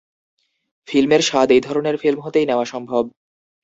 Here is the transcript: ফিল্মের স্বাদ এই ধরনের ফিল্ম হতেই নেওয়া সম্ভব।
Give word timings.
ফিল্মের 0.87 1.21
স্বাদ 1.21 1.47
এই 1.51 1.61
ধরনের 1.61 1.95
ফিল্ম 1.97 2.19
হতেই 2.21 2.45
নেওয়া 2.45 2.65
সম্ভব। 2.65 3.03